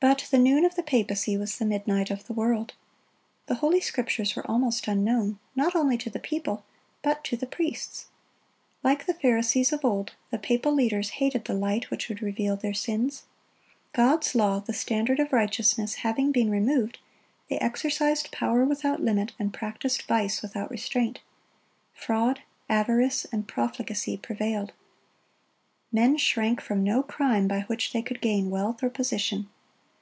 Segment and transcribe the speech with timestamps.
[0.00, 2.72] But "the noon of the papacy was the midnight of the world."(96)
[3.46, 6.64] The Holy Scriptures were almost unknown, not only to the people,
[7.02, 8.06] but to the priests.
[8.84, 12.74] Like the Pharisees of old, the papal leaders hated the light which would reveal their
[12.74, 13.24] sins.
[13.92, 17.00] God's law, the standard of righteousness, having been removed,
[17.50, 21.18] they exercised power without limit, and practised vice without restraint.
[21.92, 24.70] Fraud, avarice, and profligacy prevailed.
[25.90, 29.48] Men shrank from no crime by which they could gain wealth or position.